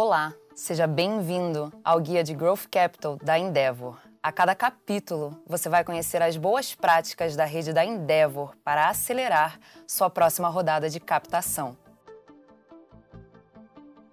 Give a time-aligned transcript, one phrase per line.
[0.00, 3.98] Olá, seja bem-vindo ao Guia de Growth Capital da Endeavor.
[4.22, 9.58] A cada capítulo, você vai conhecer as boas práticas da rede da Endeavor para acelerar
[9.88, 11.76] sua próxima rodada de captação.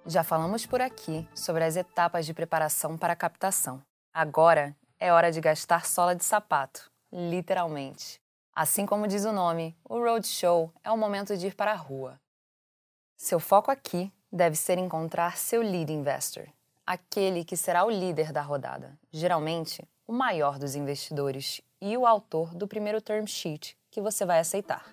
[0.07, 3.79] Já falamos por aqui sobre as etapas de preparação para a captação.
[4.11, 8.19] Agora é hora de gastar sola de sapato, literalmente.
[8.55, 12.19] Assim como diz o nome, o Roadshow é o momento de ir para a rua.
[13.15, 16.47] Seu foco aqui deve ser encontrar seu lead investor,
[16.85, 22.53] aquele que será o líder da rodada, geralmente o maior dos investidores e o autor
[22.53, 24.85] do primeiro term sheet que você vai aceitar.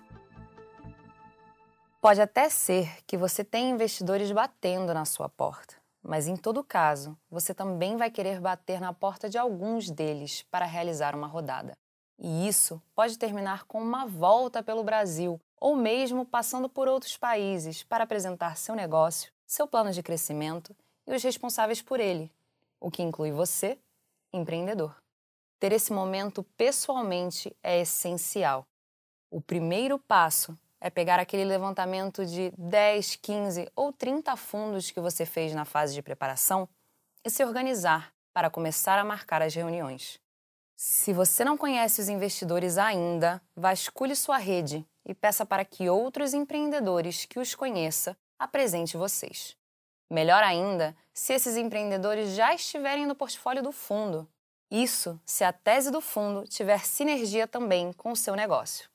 [2.01, 7.17] Pode até ser que você tenha investidores batendo na sua porta, mas em todo caso,
[7.29, 11.77] você também vai querer bater na porta de alguns deles para realizar uma rodada.
[12.19, 17.83] E isso pode terminar com uma volta pelo Brasil ou mesmo passando por outros países
[17.83, 20.75] para apresentar seu negócio, seu plano de crescimento
[21.07, 22.29] e os responsáveis por ele,
[22.81, 23.79] o que inclui você,
[24.33, 24.93] empreendedor.
[25.61, 28.67] Ter esse momento pessoalmente é essencial.
[29.31, 35.25] O primeiro passo é pegar aquele levantamento de 10, 15 ou 30 fundos que você
[35.25, 36.67] fez na fase de preparação
[37.23, 40.19] e se organizar para começar a marcar as reuniões.
[40.75, 46.33] Se você não conhece os investidores ainda, vasculhe sua rede e peça para que outros
[46.33, 49.55] empreendedores que os conheça apresente vocês.
[50.09, 54.27] Melhor ainda, se esses empreendedores já estiverem no portfólio do fundo.
[54.69, 58.89] Isso se a tese do fundo tiver sinergia também com o seu negócio.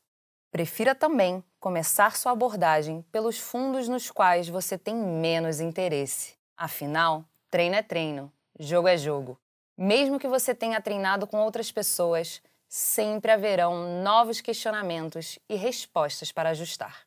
[0.51, 6.35] Prefira também começar sua abordagem pelos fundos nos quais você tem menos interesse.
[6.57, 9.39] Afinal, treino é treino, jogo é jogo.
[9.81, 16.51] Mesmo que você tenha treinado com outras pessoas, sempre haverão novos questionamentos e respostas para
[16.51, 17.07] ajustar.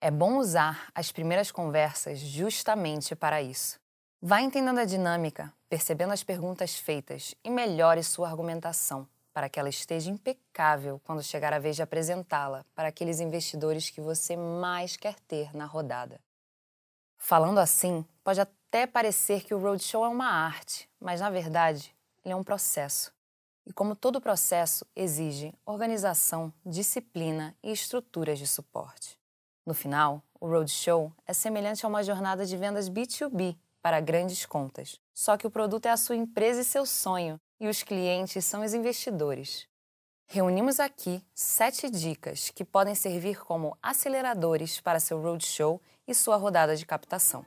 [0.00, 3.80] É bom usar as primeiras conversas justamente para isso.
[4.22, 9.68] Vá entendendo a dinâmica, percebendo as perguntas feitas e melhore sua argumentação para que ela
[9.68, 15.16] esteja impecável quando chegar a vez de apresentá-la para aqueles investidores que você mais quer
[15.26, 16.20] ter na rodada.
[17.22, 21.94] Falando assim, pode até parecer que o roadshow é uma arte, mas na verdade,
[22.24, 23.12] ele é um processo.
[23.66, 29.18] E como todo processo, exige organização, disciplina e estruturas de suporte.
[29.66, 34.98] No final, o roadshow é semelhante a uma jornada de vendas B2B para grandes contas,
[35.12, 38.64] só que o produto é a sua empresa e seu sonho, e os clientes são
[38.64, 39.68] os investidores.
[40.32, 46.76] Reunimos aqui sete dicas que podem servir como aceleradores para seu roadshow e sua rodada
[46.76, 47.44] de captação.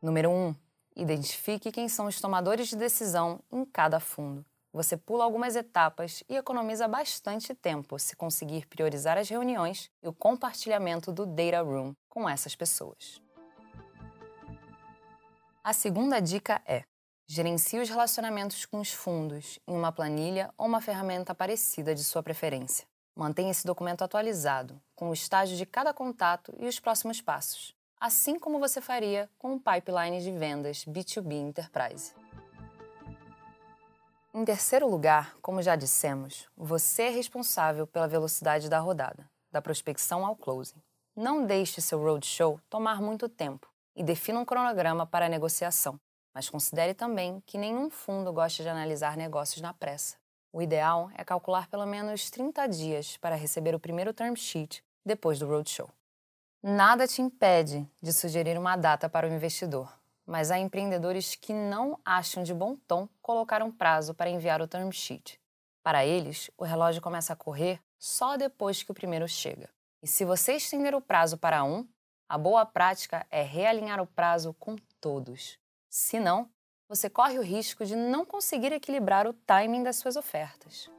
[0.00, 0.32] Número 1.
[0.32, 0.54] Um,
[0.96, 4.46] identifique quem são os tomadores de decisão em cada fundo.
[4.72, 10.12] Você pula algumas etapas e economiza bastante tempo se conseguir priorizar as reuniões e o
[10.14, 13.20] compartilhamento do data room com essas pessoas.
[15.62, 16.84] A segunda dica é:
[17.28, 22.22] Gerencie os relacionamentos com os fundos em uma planilha ou uma ferramenta parecida de sua
[22.22, 22.86] preferência.
[23.16, 28.38] Mantenha esse documento atualizado, com o estágio de cada contato e os próximos passos, assim
[28.38, 32.14] como você faria com um pipeline de vendas B2B Enterprise.
[34.32, 40.24] Em terceiro lugar, como já dissemos, você é responsável pela velocidade da rodada, da prospecção
[40.24, 40.80] ao closing.
[41.16, 45.98] Não deixe seu roadshow tomar muito tempo e defina um cronograma para a negociação
[46.36, 50.18] mas considere também que nenhum fundo gosta de analisar negócios na pressa.
[50.52, 55.38] O ideal é calcular pelo menos 30 dias para receber o primeiro term sheet depois
[55.38, 55.88] do roadshow.
[56.62, 59.90] Nada te impede de sugerir uma data para o investidor,
[60.26, 64.68] mas há empreendedores que não acham de bom tom colocar um prazo para enviar o
[64.68, 65.40] term sheet.
[65.82, 69.70] Para eles, o relógio começa a correr só depois que o primeiro chega.
[70.02, 71.88] E se você estender o prazo para um,
[72.28, 75.58] a boa prática é realinhar o prazo com todos.
[75.96, 76.50] Senão,
[76.86, 80.90] você corre o risco de não conseguir equilibrar o timing das suas ofertas.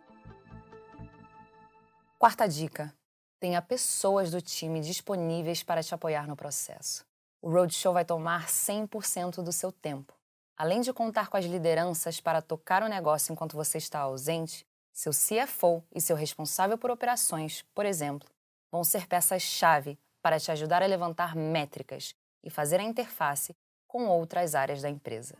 [2.17, 2.91] Quarta dica:
[3.39, 7.05] tenha pessoas do time disponíveis para te apoiar no processo.
[7.39, 10.15] O Roadshow vai tomar 100% do seu tempo.
[10.57, 15.11] Além de contar com as lideranças para tocar o negócio enquanto você está ausente, seu
[15.11, 18.27] CFO e seu responsável por operações, por exemplo,
[18.71, 23.55] vão ser peças-chave para te ajudar a levantar métricas e fazer a interface
[23.97, 25.33] com outras áreas da empresa.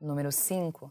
[0.00, 0.90] Número 5.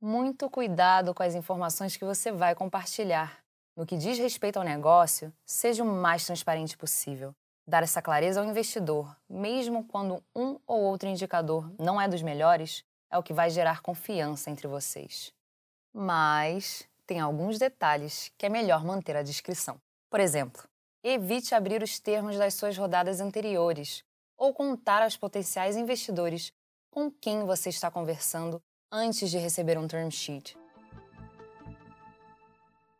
[0.00, 3.42] Muito cuidado com as informações que você vai compartilhar.
[3.76, 7.34] No que diz respeito ao negócio, seja o mais transparente possível.
[7.66, 12.84] Dar essa clareza ao investidor, mesmo quando um ou outro indicador não é dos melhores,
[13.10, 15.32] é o que vai gerar confiança entre vocês.
[15.92, 19.80] Mas tem alguns detalhes que é melhor manter a discrição.
[20.08, 20.62] Por exemplo,
[21.02, 24.06] evite abrir os termos das suas rodadas anteriores
[24.38, 26.52] ou contar aos potenciais investidores
[26.90, 30.56] com quem você está conversando antes de receber um term sheet.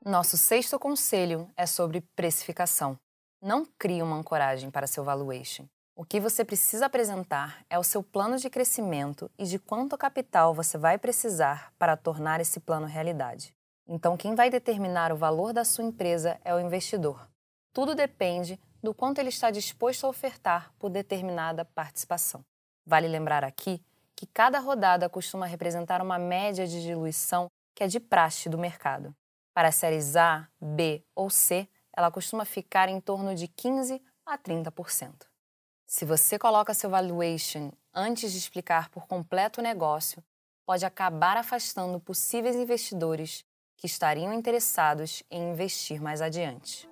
[0.04, 2.98] Nosso sexto conselho é sobre precificação.
[3.40, 5.66] Não crie uma ancoragem para seu valuation.
[5.94, 10.54] O que você precisa apresentar é o seu plano de crescimento e de quanto capital
[10.54, 13.52] você vai precisar para tornar esse plano realidade.
[13.86, 17.28] Então, quem vai determinar o valor da sua empresa é o investidor.
[17.72, 22.44] Tudo depende do quanto ele está disposto a ofertar por determinada participação.
[22.86, 23.82] Vale lembrar aqui
[24.14, 29.14] que cada rodada costuma representar uma média de diluição que é de praxe do mercado.
[29.54, 35.26] Para séries A, B ou C, ela costuma ficar em torno de 15 a 30%.
[35.86, 40.22] Se você coloca seu valuation antes de explicar por completo o negócio,
[40.66, 43.44] pode acabar afastando possíveis investidores
[43.76, 46.88] que estariam interessados em investir mais adiante.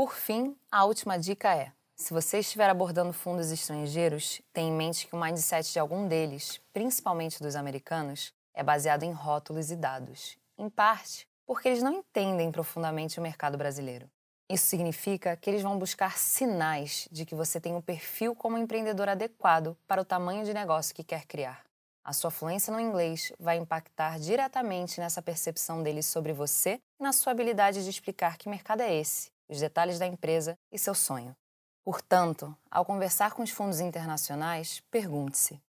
[0.00, 5.06] Por fim, a última dica é: se você estiver abordando fundos estrangeiros, tenha em mente
[5.06, 10.38] que o mindset de algum deles, principalmente dos americanos, é baseado em rótulos e dados,
[10.56, 14.10] em parte porque eles não entendem profundamente o mercado brasileiro.
[14.48, 19.06] Isso significa que eles vão buscar sinais de que você tem um perfil como empreendedor
[19.06, 21.62] adequado para o tamanho de negócio que quer criar.
[22.02, 27.12] A sua fluência no inglês vai impactar diretamente nessa percepção deles sobre você e na
[27.12, 31.36] sua habilidade de explicar que mercado é esse, os detalhes da empresa e seu sonho.
[31.84, 35.60] Portanto, ao conversar com os fundos internacionais, pergunte-se: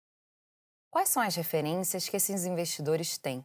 [0.91, 3.45] quais são as referências que esses investidores têm?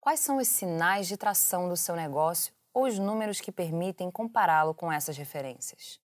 [0.00, 4.74] Quais são os sinais de tração do seu negócio ou os números que permitem compará-lo
[4.74, 6.00] com essas referências.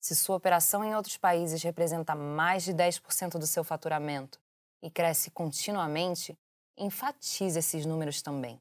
[0.00, 4.40] Se sua operação em outros países representa mais de 10% do seu faturamento
[4.82, 6.36] e cresce continuamente,
[6.76, 8.60] enfatize esses números também.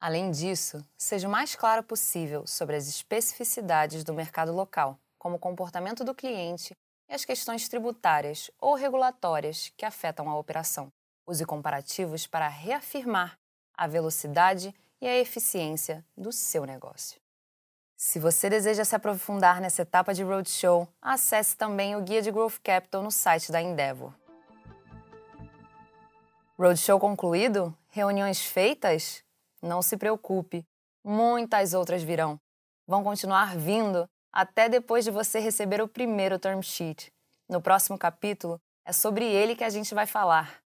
[0.00, 5.40] Além disso, seja o mais claro possível sobre as especificidades do mercado local, como o
[5.40, 6.72] comportamento do cliente
[7.08, 10.92] e as questões tributárias ou regulatórias que afetam a operação.
[11.26, 13.36] Use comparativos para reafirmar
[13.74, 17.20] a velocidade e a eficiência do seu negócio.
[17.96, 22.60] Se você deseja se aprofundar nessa etapa de roadshow, acesse também o Guia de Growth
[22.62, 24.12] Capital no site da Endeavor.
[26.56, 27.76] Roadshow concluído?
[27.88, 29.24] Reuniões feitas?
[29.62, 30.64] Não se preocupe,
[31.04, 32.40] muitas outras virão.
[32.86, 37.12] Vão continuar vindo até depois de você receber o primeiro term sheet.
[37.48, 40.62] No próximo capítulo, é sobre ele que a gente vai falar.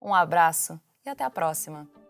[0.00, 2.03] Um abraço e até a próxima!